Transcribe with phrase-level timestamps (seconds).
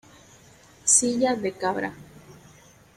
[0.93, 1.93] Silla de Cabra.